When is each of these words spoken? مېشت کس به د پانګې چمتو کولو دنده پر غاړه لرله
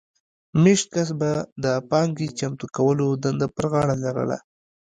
مېشت 0.63 0.87
کس 0.93 1.09
به 1.19 1.31
د 1.63 1.65
پانګې 1.89 2.27
چمتو 2.39 2.65
کولو 2.75 3.07
دنده 3.23 3.47
پر 3.55 3.65
غاړه 3.71 3.95
لرله 4.03 4.37